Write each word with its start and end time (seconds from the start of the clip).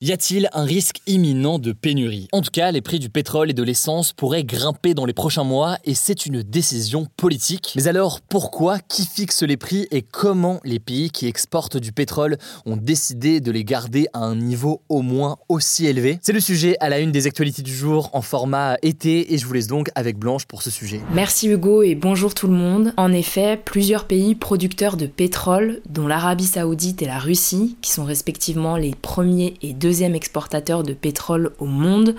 Y 0.00 0.12
a-t-il 0.12 0.48
un 0.52 0.62
risque 0.62 1.00
imminent 1.08 1.58
de 1.58 1.72
pénurie? 1.72 2.28
En 2.30 2.40
tout 2.40 2.52
cas, 2.52 2.70
les 2.70 2.80
prix 2.80 3.00
du 3.00 3.10
pétrole 3.10 3.50
et 3.50 3.52
de 3.52 3.64
l'essence 3.64 4.12
pourraient 4.12 4.44
grimper 4.44 4.94
dans 4.94 5.04
les 5.04 5.12
prochains 5.12 5.42
mois 5.42 5.76
et 5.84 5.96
c'est 5.96 6.24
une 6.24 6.44
décision 6.44 7.08
politique. 7.16 7.72
Mais 7.74 7.88
alors, 7.88 8.20
pourquoi? 8.20 8.78
Qui 8.78 9.04
fixe 9.04 9.42
les 9.42 9.56
prix 9.56 9.88
et 9.90 10.02
comment 10.02 10.60
les 10.62 10.78
pays 10.78 11.10
qui 11.10 11.26
exportent 11.26 11.78
du 11.78 11.90
pétrole 11.90 12.38
ont 12.64 12.76
décidé 12.76 13.40
de 13.40 13.50
les 13.50 13.64
garder 13.64 14.06
à 14.12 14.20
un 14.20 14.36
niveau 14.36 14.82
au 14.88 15.02
moins 15.02 15.36
aussi 15.48 15.86
élevé? 15.86 16.20
C'est 16.22 16.32
le 16.32 16.38
sujet 16.38 16.76
à 16.78 16.88
la 16.90 17.00
une 17.00 17.10
des 17.10 17.26
actualités 17.26 17.62
du 17.62 17.74
jour 17.74 18.10
en 18.12 18.22
format 18.22 18.76
été 18.82 19.34
et 19.34 19.38
je 19.38 19.46
vous 19.46 19.54
laisse 19.54 19.66
donc 19.66 19.90
avec 19.96 20.16
Blanche 20.16 20.46
pour 20.46 20.62
ce 20.62 20.70
sujet. 20.70 21.00
Merci 21.12 21.48
Hugo 21.48 21.82
et 21.82 21.96
bonjour 21.96 22.34
tout 22.34 22.46
le 22.46 22.54
monde. 22.54 22.92
En 22.98 23.12
effet, 23.12 23.60
plusieurs 23.64 24.04
pays 24.04 24.36
producteurs 24.36 24.96
de 24.96 25.06
pétrole, 25.06 25.80
dont 25.88 26.06
l'Arabie 26.06 26.46
saoudite 26.46 27.02
et 27.02 27.06
la 27.06 27.18
Russie, 27.18 27.76
qui 27.82 27.90
sont 27.90 28.04
respectivement 28.04 28.76
les 28.76 28.94
premiers 28.94 29.54
et 29.60 29.72
deuxièmes 29.72 29.87
deuxième 29.88 30.14
exportateur 30.14 30.82
de 30.82 30.92
pétrole 30.92 31.52
au 31.58 31.64
monde, 31.64 32.14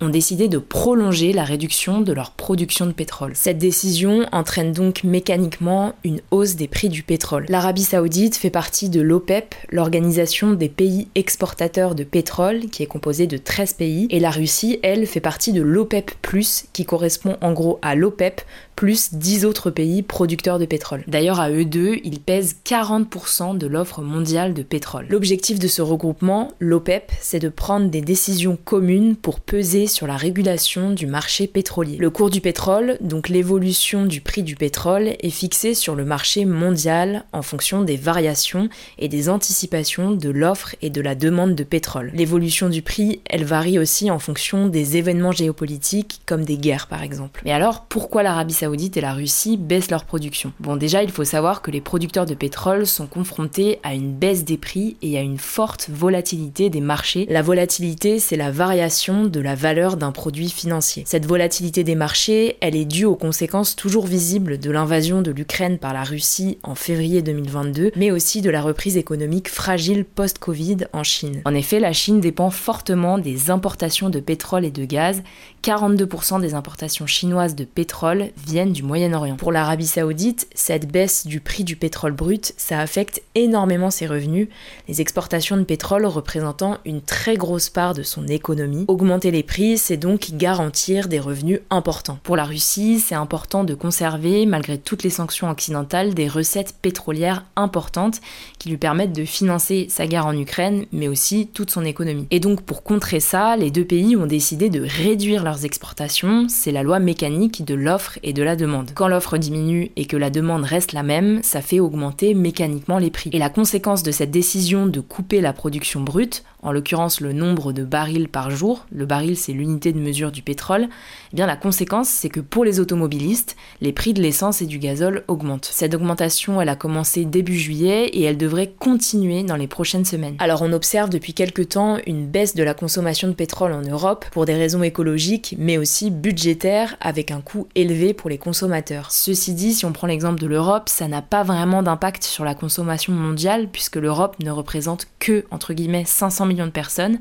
ont 0.00 0.08
décidé 0.08 0.48
de 0.48 0.58
prolonger 0.58 1.32
la 1.32 1.44
réduction 1.44 2.00
de 2.00 2.12
leur 2.12 2.30
production 2.32 2.86
de 2.86 2.92
pétrole. 2.92 3.32
Cette 3.34 3.58
décision 3.58 4.26
entraîne 4.32 4.72
donc 4.72 5.04
mécaniquement 5.04 5.94
une 6.04 6.20
hausse 6.30 6.56
des 6.56 6.68
prix 6.68 6.88
du 6.88 7.02
pétrole. 7.02 7.46
L'Arabie 7.48 7.84
saoudite 7.84 8.36
fait 8.36 8.50
partie 8.50 8.88
de 8.88 9.00
l'OPEP, 9.00 9.54
l'organisation 9.70 10.52
des 10.52 10.68
pays 10.68 11.08
exportateurs 11.14 11.94
de 11.94 12.04
pétrole, 12.04 12.66
qui 12.70 12.82
est 12.82 12.86
composée 12.86 13.26
de 13.26 13.36
13 13.36 13.74
pays, 13.74 14.06
et 14.10 14.20
la 14.20 14.30
Russie, 14.30 14.78
elle, 14.82 15.06
fait 15.06 15.20
partie 15.20 15.52
de 15.52 15.62
l'OPEP⁇ 15.62 16.10
qui 16.72 16.84
correspond 16.84 17.36
en 17.40 17.52
gros 17.52 17.78
à 17.82 17.94
l'OPEP, 17.94 18.42
plus 18.76 19.12
10 19.12 19.44
autres 19.44 19.70
pays 19.70 20.02
producteurs 20.02 20.58
de 20.58 20.64
pétrole. 20.64 21.04
D'ailleurs, 21.06 21.38
à 21.38 21.50
eux 21.50 21.66
deux, 21.66 21.96
ils 22.02 22.18
pèsent 22.18 22.56
40% 22.64 23.58
de 23.58 23.66
l'offre 23.66 24.00
mondiale 24.00 24.54
de 24.54 24.62
pétrole. 24.62 25.06
L'objectif 25.10 25.58
de 25.58 25.68
ce 25.68 25.82
regroupement, 25.82 26.52
l'OPEP, 26.60 27.12
c'est 27.20 27.40
de 27.40 27.50
prendre 27.50 27.90
des 27.90 28.00
décisions 28.00 28.56
communes 28.64 29.16
pour 29.16 29.40
peser 29.40 29.86
sur 29.90 30.06
la 30.06 30.16
régulation 30.16 30.90
du 30.90 31.06
marché 31.06 31.46
pétrolier. 31.46 31.96
Le 31.98 32.10
cours 32.10 32.30
du 32.30 32.40
pétrole, 32.40 32.96
donc 33.00 33.28
l'évolution 33.28 34.06
du 34.06 34.20
prix 34.20 34.42
du 34.42 34.56
pétrole, 34.56 35.14
est 35.20 35.30
fixé 35.30 35.74
sur 35.74 35.94
le 35.94 36.04
marché 36.04 36.44
mondial 36.44 37.24
en 37.32 37.42
fonction 37.42 37.82
des 37.82 37.96
variations 37.96 38.68
et 38.98 39.08
des 39.08 39.28
anticipations 39.28 40.12
de 40.12 40.30
l'offre 40.30 40.76
et 40.82 40.90
de 40.90 41.00
la 41.00 41.14
demande 41.14 41.54
de 41.54 41.64
pétrole. 41.64 42.10
L'évolution 42.14 42.68
du 42.68 42.82
prix, 42.82 43.20
elle 43.28 43.44
varie 43.44 43.78
aussi 43.78 44.10
en 44.10 44.18
fonction 44.18 44.68
des 44.68 44.96
événements 44.96 45.32
géopolitiques 45.32 46.20
comme 46.26 46.44
des 46.44 46.56
guerres 46.56 46.86
par 46.86 47.02
exemple. 47.02 47.42
Mais 47.44 47.52
alors, 47.52 47.86
pourquoi 47.88 48.22
l'Arabie 48.22 48.54
saoudite 48.54 48.96
et 48.96 49.00
la 49.00 49.14
Russie 49.14 49.56
baissent 49.56 49.90
leur 49.90 50.04
production? 50.04 50.52
Bon 50.60 50.76
déjà 50.76 51.02
il 51.02 51.10
faut 51.10 51.24
savoir 51.24 51.62
que 51.62 51.70
les 51.70 51.80
producteurs 51.80 52.26
de 52.26 52.34
pétrole 52.34 52.86
sont 52.86 53.06
confrontés 53.06 53.80
à 53.82 53.94
une 53.94 54.12
baisse 54.12 54.44
des 54.44 54.56
prix 54.56 54.96
et 55.02 55.18
à 55.18 55.22
une 55.22 55.38
forte 55.38 55.90
volatilité 55.90 56.70
des 56.70 56.80
marchés. 56.80 57.26
La 57.28 57.42
volatilité 57.42 58.18
c'est 58.20 58.36
la 58.36 58.50
variation 58.50 59.24
de 59.24 59.40
la 59.40 59.54
valeur 59.54 59.79
d'un 59.88 60.12
produit 60.12 60.50
financier. 60.50 61.04
Cette 61.06 61.26
volatilité 61.26 61.84
des 61.84 61.94
marchés 61.94 62.56
elle 62.60 62.76
est 62.76 62.84
due 62.84 63.04
aux 63.04 63.16
conséquences 63.16 63.76
toujours 63.76 64.06
visibles 64.06 64.58
de 64.58 64.70
l'invasion 64.70 65.22
de 65.22 65.30
l'Ukraine 65.30 65.78
par 65.78 65.94
la 65.94 66.04
Russie 66.04 66.58
en 66.62 66.74
février 66.74 67.22
2022 67.22 67.92
mais 67.96 68.10
aussi 68.10 68.42
de 68.42 68.50
la 68.50 68.62
reprise 68.62 68.96
économique 68.96 69.48
fragile 69.48 70.04
post-Covid 70.04 70.78
en 70.92 71.02
Chine. 71.02 71.42
En 71.44 71.54
effet 71.54 71.80
la 71.80 71.92
Chine 71.92 72.20
dépend 72.20 72.50
fortement 72.50 73.18
des 73.18 73.50
importations 73.50 74.10
de 74.10 74.20
pétrole 74.20 74.64
et 74.64 74.70
de 74.70 74.84
gaz 74.84 75.22
42% 75.62 76.40
des 76.40 76.54
importations 76.54 77.06
chinoises 77.06 77.54
de 77.54 77.64
pétrole 77.64 78.30
viennent 78.46 78.72
du 78.72 78.82
Moyen-Orient. 78.82 79.36
Pour 79.36 79.52
l'Arabie 79.52 79.86
saoudite, 79.86 80.48
cette 80.54 80.90
baisse 80.90 81.26
du 81.26 81.40
prix 81.40 81.64
du 81.64 81.76
pétrole 81.76 82.12
brut, 82.12 82.54
ça 82.56 82.80
affecte 82.80 83.22
énormément 83.34 83.90
ses 83.90 84.06
revenus, 84.06 84.48
les 84.88 85.00
exportations 85.00 85.56
de 85.56 85.64
pétrole 85.64 86.06
représentant 86.06 86.78
une 86.84 87.00
très 87.00 87.36
grosse 87.36 87.68
part 87.68 87.94
de 87.94 88.02
son 88.02 88.26
économie. 88.26 88.84
Augmenter 88.88 89.30
les 89.30 89.42
prix, 89.42 89.69
c'est 89.76 89.96
donc 89.96 90.30
garantir 90.32 91.08
des 91.08 91.20
revenus 91.20 91.60
importants. 91.70 92.18
Pour 92.22 92.36
la 92.36 92.44
Russie, 92.44 93.00
c'est 93.00 93.14
important 93.14 93.64
de 93.64 93.74
conserver, 93.74 94.46
malgré 94.46 94.78
toutes 94.78 95.02
les 95.02 95.10
sanctions 95.10 95.50
occidentales, 95.50 96.14
des 96.14 96.28
recettes 96.28 96.74
pétrolières 96.80 97.44
importantes 97.56 98.20
qui 98.58 98.70
lui 98.70 98.78
permettent 98.78 99.12
de 99.12 99.24
financer 99.24 99.86
sa 99.90 100.06
guerre 100.06 100.26
en 100.26 100.36
Ukraine, 100.36 100.86
mais 100.92 101.08
aussi 101.08 101.48
toute 101.52 101.70
son 101.70 101.84
économie. 101.84 102.26
Et 102.30 102.40
donc 102.40 102.62
pour 102.62 102.82
contrer 102.82 103.20
ça, 103.20 103.56
les 103.56 103.70
deux 103.70 103.84
pays 103.84 104.16
ont 104.16 104.26
décidé 104.26 104.70
de 104.70 104.80
réduire 104.80 105.44
exportations, 105.64 106.46
c'est 106.48 106.72
la 106.72 106.82
loi 106.82 106.98
mécanique 106.98 107.64
de 107.64 107.74
l'offre 107.74 108.18
et 108.22 108.32
de 108.32 108.42
la 108.42 108.56
demande. 108.56 108.90
Quand 108.94 109.08
l'offre 109.08 109.38
diminue 109.38 109.90
et 109.96 110.06
que 110.06 110.16
la 110.16 110.30
demande 110.30 110.64
reste 110.64 110.92
la 110.92 111.02
même, 111.02 111.40
ça 111.42 111.62
fait 111.62 111.80
augmenter 111.80 112.34
mécaniquement 112.34 112.98
les 112.98 113.10
prix. 113.10 113.30
Et 113.32 113.38
la 113.38 113.50
conséquence 113.50 114.02
de 114.02 114.10
cette 114.10 114.30
décision 114.30 114.86
de 114.86 115.00
couper 115.00 115.40
la 115.40 115.52
production 115.52 116.00
brute, 116.00 116.44
en 116.62 116.72
l'occurrence 116.72 117.20
le 117.20 117.32
nombre 117.32 117.72
de 117.72 117.84
barils 117.84 118.28
par 118.28 118.50
jour, 118.50 118.86
le 118.92 119.06
baril 119.06 119.36
c'est 119.36 119.52
l'unité 119.52 119.92
de 119.92 119.98
mesure 119.98 120.30
du 120.30 120.42
pétrole, 120.42 120.88
eh 121.32 121.36
bien 121.36 121.46
la 121.46 121.56
conséquence 121.56 122.08
c'est 122.08 122.28
que 122.28 122.40
pour 122.40 122.64
les 122.64 122.80
automobilistes, 122.80 123.56
les 123.80 123.92
prix 123.92 124.12
de 124.12 124.20
l'essence 124.20 124.62
et 124.62 124.66
du 124.66 124.78
gazole 124.78 125.24
augmentent. 125.28 125.68
Cette 125.72 125.94
augmentation 125.94 126.60
elle 126.60 126.68
a 126.68 126.76
commencé 126.76 127.24
début 127.24 127.58
juillet 127.58 128.06
et 128.06 128.22
elle 128.22 128.36
devrait 128.36 128.72
continuer 128.78 129.42
dans 129.42 129.56
les 129.56 129.66
prochaines 129.66 130.04
semaines. 130.04 130.36
Alors 130.38 130.62
on 130.62 130.72
observe 130.72 131.10
depuis 131.10 131.34
quelques 131.34 131.70
temps 131.70 131.98
une 132.06 132.26
baisse 132.26 132.54
de 132.54 132.62
la 132.62 132.74
consommation 132.74 133.28
de 133.28 133.34
pétrole 133.34 133.72
en 133.72 133.82
Europe 133.82 134.26
pour 134.32 134.44
des 134.44 134.54
raisons 134.54 134.82
écologiques 134.82 135.54
mais 135.58 135.78
aussi 135.78 136.10
budgétaires 136.10 136.96
avec 137.00 137.30
un 137.30 137.40
coût 137.40 137.66
élevé 137.74 138.14
pour 138.14 138.30
les 138.30 138.38
consommateurs. 138.38 139.10
Ceci 139.10 139.54
dit, 139.54 139.74
si 139.74 139.86
on 139.86 139.92
prend 139.92 140.06
l'exemple 140.06 140.40
de 140.40 140.46
l'Europe, 140.46 140.88
ça 140.88 141.08
n'a 141.08 141.22
pas 141.22 141.42
vraiment 141.42 141.82
d'impact 141.82 142.24
sur 142.24 142.44
la 142.44 142.54
consommation 142.54 143.12
mondiale 143.12 143.68
puisque 143.72 143.96
l'Europe 143.96 144.36
ne 144.42 144.50
représente 144.50 145.06
que 145.18 145.44
entre 145.50 145.72
guillemets 145.72 146.04
500 146.04 146.49
millions 146.50 146.66
de 146.66 146.72
personnes, 146.72 147.18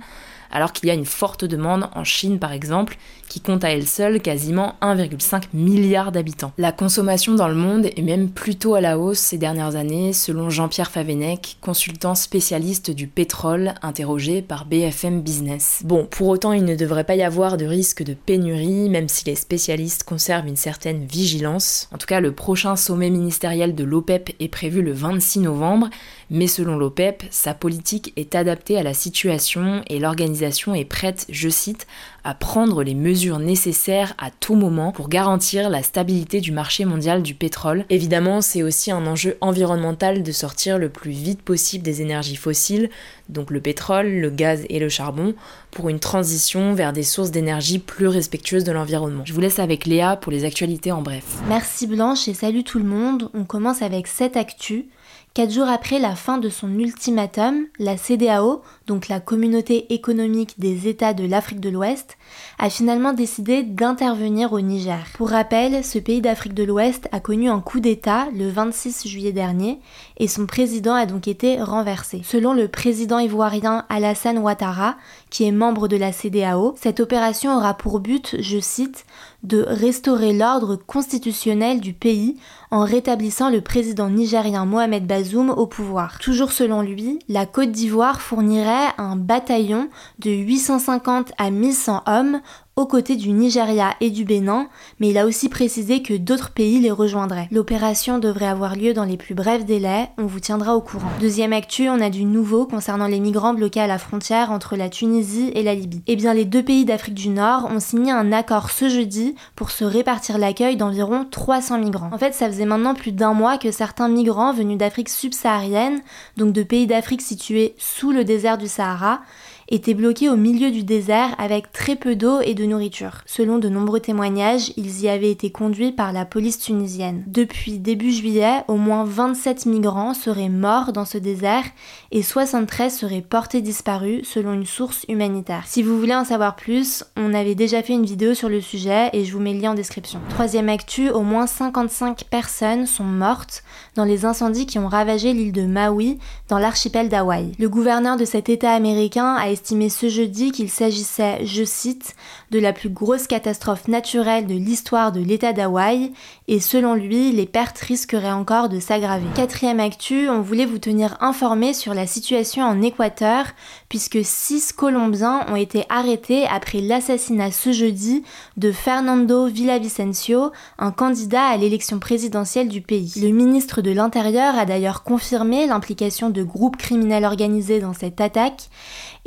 alors 0.52 0.74
qu'il 0.74 0.88
y 0.88 0.92
a 0.92 0.96
une 0.96 1.06
forte 1.06 1.46
demande 1.46 1.90
en 1.94 2.04
Chine 2.04 2.40
par 2.40 2.54
exemple, 2.54 2.98
qui 3.28 3.40
compte 3.40 3.64
à 3.64 3.70
elle 3.70 3.88
seule 3.88 4.20
quasiment 4.20 4.76
1,5 4.82 5.44
milliard 5.54 6.12
d'habitants. 6.12 6.52
La 6.58 6.72
consommation 6.72 7.36
dans 7.36 7.48
le 7.48 7.56
monde 7.56 7.86
est 7.86 8.02
même 8.02 8.30
plutôt 8.30 8.74
à 8.74 8.82
la 8.82 8.98
hausse 8.98 9.20
ces 9.20 9.38
dernières 9.38 9.76
années, 9.76 10.14
selon 10.14 10.50
Jean-Pierre 10.50 10.90
Favenec, 10.90 11.58
consultant 11.62 12.16
spécialiste 12.16 12.90
du 12.90 13.08
pétrole 13.08 13.76
interrogé 13.82 14.42
par 14.42 14.66
BFM 14.66 15.22
Business. 15.22 15.82
Bon, 15.86 16.08
pour 16.10 16.28
autant, 16.28 16.54
il 16.54 16.66
ne 16.66 16.76
devrait 16.76 17.04
pas 17.04 17.16
y 17.16 17.22
avoir 17.22 17.58
de 17.58 17.66
risque 17.66 18.04
de 18.04 18.16
pénurie, 18.16 18.90
même 18.90 19.10
si 19.10 19.26
les 19.26 19.36
spécialistes 19.36 20.04
conservent 20.04 20.48
une 20.48 20.56
certaine 20.56 21.06
vigilance. 21.06 21.88
En 21.94 21.98
tout 21.98 22.08
cas, 22.08 22.20
le 22.20 22.32
prochain 22.32 22.76
sommet 22.76 23.12
ministériel 23.12 23.76
de 23.76 23.84
l'OPEP 23.84 24.36
est 24.40 24.48
prévu 24.48 24.82
le 24.82 24.92
26 24.92 25.42
novembre, 25.42 25.90
mais 26.32 26.48
selon 26.48 26.78
l'OPEP, 26.78 27.24
sa 27.30 27.54
politique 27.54 28.14
est 28.16 28.34
adaptée 28.34 28.78
à 28.78 28.84
la 28.84 28.94
situation 28.94 29.84
et 29.88 30.00
l'organisation 30.00 30.39
est 30.44 30.86
prête, 30.86 31.26
je 31.30 31.50
cite, 31.50 31.88
à 32.24 32.34
prendre 32.34 32.84
les 32.84 32.96
mesures 32.96 33.40
nécessaires 33.40 34.14
à 34.18 34.30
tout 34.32 34.56
moment 34.56 34.92
pour 34.92 35.10
garantir 35.10 35.70
la 35.70 35.84
stabilité 35.84 36.42
du 36.42 36.52
marché 36.52 36.86
mondial 36.86 37.24
du 37.24 37.34
pétrole. 37.34 37.86
Évidemment, 37.90 38.42
c'est 38.42 38.64
aussi 38.64 38.92
un 38.92 39.06
enjeu 39.08 39.38
environnemental 39.42 40.24
de 40.24 40.32
sortir 40.32 40.78
le 40.78 40.90
plus 40.90 41.12
vite 41.12 41.42
possible 41.42 41.84
des 41.84 42.02
énergies 42.02 42.36
fossiles, 42.36 42.90
donc 43.30 43.52
le 43.52 43.62
pétrole, 43.62 44.08
le 44.08 44.30
gaz 44.30 44.66
et 44.70 44.80
le 44.80 44.90
charbon, 44.90 45.34
pour 45.72 45.90
une 45.90 46.00
transition 46.00 46.74
vers 46.74 46.94
des 46.94 47.04
sources 47.04 47.32
d'énergie 47.32 47.80
plus 47.80 48.08
respectueuses 48.08 48.64
de 48.64 48.72
l'environnement. 48.72 49.24
Je 49.26 49.34
vous 49.34 49.42
laisse 49.42 49.60
avec 49.60 49.86
Léa 49.86 50.16
pour 50.16 50.32
les 50.32 50.46
actualités 50.46 50.92
en 50.92 51.02
bref. 51.02 51.24
Merci 51.48 51.88
Blanche 51.88 52.28
et 52.28 52.34
salut 52.34 52.64
tout 52.64 52.80
le 52.80 52.86
monde. 52.86 53.30
On 53.34 53.44
commence 53.44 53.82
avec 53.82 54.08
cette 54.08 54.38
actu. 54.38 54.88
Quatre 55.36 55.52
jours 55.52 55.68
après 55.70 56.00
la 56.00 56.16
fin 56.16 56.40
de 56.40 56.50
son 56.50 56.74
ultimatum, 56.80 57.68
la 57.78 57.98
CDAO, 57.98 58.64
donc 58.88 59.08
la 59.08 59.20
Communauté 59.20 59.94
économique 59.94 60.60
des 60.60 60.88
États 60.88 61.14
de 61.14 61.24
l'Afrique 61.24 61.60
de 61.60 61.70
l'Ouest, 61.70 62.18
a 62.58 62.72
finalement 62.72 63.14
décidé 63.14 63.62
d'intervenir 63.62 64.54
au 64.54 64.60
Niger. 64.60 65.06
Pour 65.14 65.30
rappel, 65.30 65.86
ce 65.86 66.00
pays 66.00 66.20
d'Afrique 66.20 66.56
de 66.56 66.64
l'Ouest 66.64 67.08
a 67.12 67.20
connu 67.20 67.48
un 67.48 67.60
coup 67.60 67.80
d'État 67.80 68.28
le 68.36 68.50
26 68.50 69.08
juillet 69.08 69.32
dernier 69.32 69.80
et 70.18 70.28
son 70.28 70.48
président 70.48 70.96
a 70.96 71.06
donc 71.06 71.28
été 71.28 71.62
renversé. 71.62 72.22
Selon 72.26 72.54
le 72.54 72.68
président 72.68 73.20
ivoirien 73.20 73.86
Alassane 73.88 74.40
Ouattara, 74.40 74.98
qui 75.30 75.44
est 75.46 75.52
membre 75.52 75.88
de 75.88 75.96
la 75.96 76.12
CDAO, 76.12 76.74
cette 76.82 77.00
opération 77.00 77.56
aura 77.56 77.76
pour 77.76 78.00
but, 78.00 78.36
je 78.40 78.60
cite, 78.60 79.06
de 79.44 79.64
restaurer 79.66 80.34
l'ordre 80.34 80.76
constitutionnel 80.76 81.80
du 81.80 81.94
pays 81.94 82.38
en 82.72 82.84
rétablissant 82.84 83.50
le 83.50 83.62
président 83.62 84.10
nigérien 84.10 84.66
Mohamed 84.66 85.08
Bazoum 85.08 85.50
au 85.50 85.66
pouvoir. 85.66 86.20
Toujours 86.20 86.52
selon 86.52 86.82
lui, 86.82 87.20
la 87.28 87.46
Côte 87.46 87.72
d'Ivoire 87.72 88.22
fournirait 88.22 88.94
un 88.98 89.16
bataillon 89.16 89.90
de 90.20 90.32
850 90.32 91.32
à 91.38 91.50
1100 91.50 92.04
hommes 92.06 92.42
aux 92.80 92.86
côtés 92.86 93.18
du 93.18 93.32
Nigeria 93.32 93.94
et 94.00 94.10
du 94.10 94.24
Bénin, 94.24 94.70
mais 95.02 95.10
il 95.10 95.18
a 95.18 95.26
aussi 95.26 95.50
précisé 95.50 96.02
que 96.02 96.14
d'autres 96.14 96.52
pays 96.52 96.80
les 96.80 96.92
rejoindraient. 96.92 97.50
L'opération 97.52 98.20
devrait 98.20 98.48
avoir 98.48 98.78
lieu 98.78 98.94
dans 98.94 99.04
les 99.04 99.18
plus 99.18 99.36
brefs 99.36 99.66
délais, 99.66 100.08
on 100.18 100.26
vous 100.26 100.40
tiendra 100.40 100.78
au 100.78 100.82
courant. 100.82 101.12
Deuxième 101.20 101.52
actu, 101.52 101.90
on 101.90 102.00
a 102.00 102.10
du 102.10 102.24
nouveau 102.24 102.66
concernant 102.66 103.08
les 103.08 103.20
migrants 103.20 103.54
bloqués 103.54 103.82
à 103.82 103.88
la 103.88 103.98
frontière 103.98 104.52
entre 104.52 104.78
la 104.78 104.88
Tunisie 104.88 105.52
et 105.56 105.64
la 105.64 105.76
Libye. 105.76 106.02
Eh 106.08 106.16
bien, 106.16 106.34
les 106.34 106.46
deux 106.46 106.64
pays 106.64 106.86
d'Afrique 106.86 107.16
du 107.16 107.28
Nord 107.28 107.68
ont 107.70 107.82
signé 107.82 108.14
un 108.14 108.32
accord 108.32 108.70
ce 108.70 108.88
jeudi 108.88 109.36
pour 109.58 109.72
se 109.72 109.84
répartir 109.84 110.38
l'accueil 110.38 110.78
d'environ 110.78 111.28
300 111.30 111.80
migrants. 111.80 112.10
En 112.14 112.18
fait, 112.18 112.34
ça 112.34 112.48
faisait 112.48 112.64
maintenant 112.66 112.94
plus 112.94 113.12
d'un 113.12 113.34
mois 113.34 113.58
que 113.58 113.72
certains 113.72 114.08
migrants 114.08 114.54
venus 114.54 114.78
d'Afrique 114.78 115.10
subsaharienne, 115.10 116.00
donc 116.38 116.54
de 116.54 116.64
pays 116.64 116.88
d'Afrique 116.88 117.22
situés 117.22 117.76
sous 117.78 118.14
le 118.14 118.24
désert 118.24 118.58
du 118.58 118.70
Sahara, 118.70 119.20
étaient 119.70 119.94
bloqués 119.94 120.30
au 120.30 120.36
milieu 120.36 120.72
du 120.72 120.84
désert 120.84 121.36
avec 121.38 121.72
très 121.72 121.96
peu 121.96 122.16
d'eau 122.16 122.42
et 122.42 122.56
de 122.56 122.66
nourriture. 122.66 123.22
Selon 123.26 123.60
de 123.60 123.70
nombreux 123.70 124.00
témoignages, 124.00 124.74
ils 124.78 125.02
y 125.02 125.10
avaient 125.10 125.32
été 125.32 125.52
conduits 125.52 125.92
par 125.92 126.12
la 126.12 126.26
police 126.26 126.60
tunisienne. 126.60 127.24
Depuis 127.28 127.78
début 127.80 128.12
juillet, 128.12 128.64
au 128.68 128.76
moins 128.76 129.04
27 129.04 129.66
migrants 129.68 130.14
seraient 130.14 130.50
morts 130.50 130.92
dans 130.92 131.06
ce 131.06 131.18
désert 131.18 131.64
et 132.12 132.24
73 132.24 132.94
seraient 132.94 133.22
portés 133.22 133.62
disparus 133.62 134.28
selon 134.28 134.54
une 134.54 134.66
source 134.66 135.06
humanitaire. 135.08 135.64
Si 135.68 135.84
vous 135.84 136.00
voulez 136.00 136.16
en 136.16 136.26
savoir 136.26 136.56
plus, 136.56 137.04
on 137.16 137.34
avait 137.34 137.56
déjà 137.56 137.84
fait 137.84 137.94
une 137.94 138.06
vidéo 138.06 138.34
sur 138.34 138.50
le 138.50 138.62
sujet 138.62 139.10
et 139.14 139.24
je 139.24 139.34
vous 139.34 139.40
mets 139.40 139.54
le 139.54 139.62
lien 139.62 139.72
en 139.72 139.76
description. 139.76 140.20
Troisième 140.30 140.70
actu, 140.70 141.10
au 141.10 141.22
moins 141.22 141.48
55 141.48 142.26
personnes 142.30 142.86
sont 142.88 143.04
mortes 143.04 143.64
dans 143.96 144.06
les 144.06 144.26
incendies 144.26 144.66
qui 144.66 144.80
ont 144.80 144.88
ravagé 144.88 145.34
l'île 145.34 145.52
de 145.52 145.66
Maui 145.66 146.18
dans 146.48 146.60
l'archipel 146.60 147.10
d'Hawaï. 147.10 147.52
Le 147.60 147.70
gouverneur 147.70 148.18
de 148.18 148.26
cet 148.26 148.50
état 148.50 148.72
américain 148.72 149.36
a 149.36 149.50
estimé 149.60 149.90
ce 149.90 150.08
jeudi 150.08 150.54
qu'il 150.54 150.70
s'agissait, 150.70 151.46
je 151.46 151.66
cite, 151.66 152.16
de 152.50 152.60
la 152.60 152.72
plus 152.72 152.88
grosse 152.88 153.28
catastrophe 153.28 153.90
naturelle 153.90 154.48
de 154.48 154.54
l'histoire 154.54 155.12
de 155.12 155.20
l'État 155.20 155.52
d'Hawaï 155.52 156.14
et 156.48 156.62
selon 156.62 156.94
lui, 156.94 157.34
les 157.34 157.46
pertes 157.46 157.80
risqueraient 157.80 158.32
encore 158.32 158.70
de 158.70 158.80
s'aggraver. 158.80 159.28
Quatrième 159.36 159.82
actu, 159.82 160.30
on 160.30 160.40
voulait 160.42 160.66
vous 160.66 160.78
tenir 160.78 161.18
informé 161.20 161.74
sur 161.74 161.94
la 161.94 162.08
situation 162.08 162.64
en 162.64 162.82
Équateur 162.82 163.48
puisque 163.90 164.20
six 164.24 164.72
Colombiens 164.72 165.46
ont 165.50 165.58
été 165.58 165.84
arrêtés 165.90 166.46
après 166.46 166.80
l'assassinat 166.80 167.52
ce 167.52 167.74
jeudi 167.74 168.24
de 168.56 168.72
Fernando 168.72 169.48
Villavicencio, 169.48 170.52
un 170.78 170.92
candidat 170.92 171.48
à 171.48 171.58
l'élection 171.58 172.00
présidentielle 172.00 172.70
du 172.70 172.80
pays. 172.80 173.12
Le 173.18 173.32
ministre 173.32 173.82
de 173.82 173.92
l'Intérieur 173.92 174.58
a 174.58 174.66
d'ailleurs 174.66 175.04
confirmé 175.04 175.68
l'implication 175.68 176.30
de 176.30 176.44
groupes 176.44 176.78
criminels 176.78 177.26
organisés 177.26 177.82
dans 177.82 177.94
cette 177.94 178.22
attaque 178.22 178.70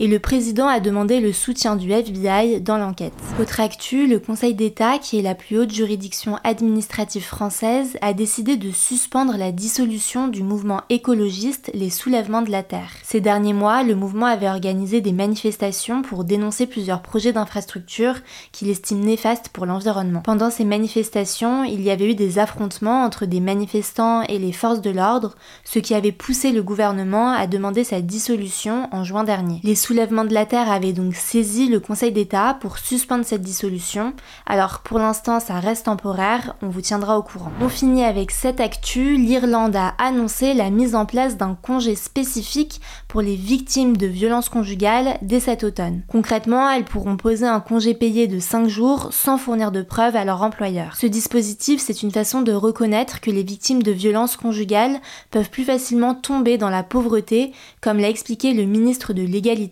et 0.02 0.08
le 0.08 0.18
président 0.18 0.66
a 0.66 0.80
demandé 0.80 1.20
le 1.20 1.32
soutien 1.32 1.76
du 1.76 1.92
FBI 1.92 2.60
dans 2.60 2.76
l'enquête. 2.76 3.12
Autre 3.40 3.60
actu, 3.60 4.08
le 4.08 4.18
Conseil 4.18 4.52
d'État, 4.52 4.98
qui 4.98 5.16
est 5.16 5.22
la 5.22 5.36
plus 5.36 5.58
haute 5.58 5.72
juridiction 5.72 6.38
administrative 6.42 7.22
française, 7.22 7.96
a 8.00 8.12
décidé 8.12 8.56
de 8.56 8.72
suspendre 8.72 9.36
la 9.38 9.52
dissolution 9.52 10.26
du 10.26 10.42
mouvement 10.42 10.80
écologiste 10.90 11.70
Les 11.72 11.88
Soulèvements 11.88 12.42
de 12.42 12.50
la 12.50 12.64
Terre. 12.64 12.90
Ces 13.04 13.20
derniers 13.20 13.52
mois, 13.52 13.84
le 13.84 13.94
mouvement 13.94 14.26
avait 14.26 14.48
organisé 14.48 15.00
des 15.00 15.12
manifestations 15.12 16.02
pour 16.02 16.24
dénoncer 16.24 16.66
plusieurs 16.66 17.00
projets 17.00 17.32
d'infrastructure 17.32 18.16
qu'il 18.50 18.70
estime 18.70 19.04
néfastes 19.04 19.50
pour 19.50 19.66
l'environnement. 19.66 20.22
Pendant 20.22 20.50
ces 20.50 20.64
manifestations, 20.64 21.62
il 21.62 21.80
y 21.80 21.92
avait 21.92 22.10
eu 22.10 22.16
des 22.16 22.40
affrontements 22.40 23.04
entre 23.04 23.24
des 23.24 23.38
manifestants 23.38 24.22
et 24.22 24.40
les 24.40 24.52
forces 24.52 24.80
de 24.80 24.90
l'ordre, 24.90 25.36
ce 25.62 25.78
qui 25.78 25.94
avait 25.94 26.10
poussé 26.10 26.50
le 26.50 26.64
gouvernement 26.64 27.30
à 27.30 27.46
demander 27.46 27.84
sa 27.84 28.00
dissolution 28.00 28.88
en 28.90 29.04
juin 29.04 29.22
dernier. 29.22 29.60
Soulèvements 29.92 30.24
de 30.24 30.32
la 30.32 30.46
Terre 30.46 30.72
avaient 30.72 30.94
donc 30.94 31.14
saisi 31.14 31.68
le 31.68 31.78
Conseil 31.78 32.12
d'État 32.12 32.56
pour 32.62 32.78
suspendre 32.78 33.26
cette 33.26 33.42
dissolution. 33.42 34.14
Alors 34.46 34.78
pour 34.78 34.98
l'instant 34.98 35.38
ça 35.38 35.60
reste 35.60 35.84
temporaire, 35.84 36.56
on 36.62 36.70
vous 36.70 36.80
tiendra 36.80 37.18
au 37.18 37.22
courant. 37.22 37.52
On 37.60 37.68
finit 37.68 38.02
avec 38.02 38.30
cette 38.30 38.58
actu, 38.58 39.18
l'Irlande 39.18 39.76
a 39.76 39.92
annoncé 39.98 40.54
la 40.54 40.70
mise 40.70 40.94
en 40.94 41.04
place 41.04 41.36
d'un 41.36 41.58
congé 41.60 41.94
spécifique 41.94 42.80
pour 43.06 43.20
les 43.20 43.36
victimes 43.36 43.98
de 43.98 44.06
violences 44.06 44.48
conjugales 44.48 45.18
dès 45.20 45.40
cet 45.40 45.62
automne. 45.62 46.00
Concrètement, 46.08 46.70
elles 46.70 46.86
pourront 46.86 47.18
poser 47.18 47.46
un 47.46 47.60
congé 47.60 47.92
payé 47.92 48.28
de 48.28 48.38
5 48.38 48.68
jours 48.68 49.08
sans 49.10 49.36
fournir 49.36 49.72
de 49.72 49.82
preuves 49.82 50.16
à 50.16 50.24
leur 50.24 50.40
employeur. 50.40 50.96
Ce 50.96 51.06
dispositif, 51.06 51.82
c'est 51.82 52.02
une 52.02 52.12
façon 52.12 52.40
de 52.40 52.52
reconnaître 52.52 53.20
que 53.20 53.30
les 53.30 53.42
victimes 53.42 53.82
de 53.82 53.92
violences 53.92 54.38
conjugales 54.38 55.00
peuvent 55.30 55.50
plus 55.50 55.64
facilement 55.64 56.14
tomber 56.14 56.56
dans 56.56 56.70
la 56.70 56.82
pauvreté, 56.82 57.52
comme 57.82 57.98
l'a 57.98 58.08
expliqué 58.08 58.54
le 58.54 58.64
ministre 58.64 59.12
de 59.12 59.20
l'égalité 59.20 59.71